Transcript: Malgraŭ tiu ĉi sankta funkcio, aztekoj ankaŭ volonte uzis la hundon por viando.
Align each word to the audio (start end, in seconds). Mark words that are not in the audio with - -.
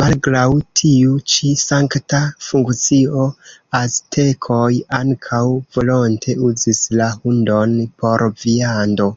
Malgraŭ 0.00 0.42
tiu 0.80 1.16
ĉi 1.32 1.48
sankta 1.62 2.20
funkcio, 2.50 3.26
aztekoj 3.80 4.70
ankaŭ 5.02 5.44
volonte 5.80 6.40
uzis 6.52 6.86
la 7.02 7.14
hundon 7.26 7.80
por 8.06 8.30
viando. 8.46 9.14